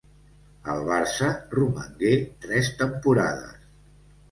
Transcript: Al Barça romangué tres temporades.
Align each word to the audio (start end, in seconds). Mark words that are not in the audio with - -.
Al 0.71 0.79
Barça 0.87 1.29
romangué 1.59 2.11
tres 2.47 2.73
temporades. 2.83 3.71